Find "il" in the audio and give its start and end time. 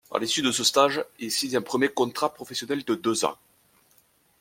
1.19-1.31